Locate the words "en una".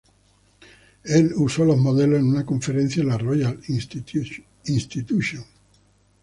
2.17-2.43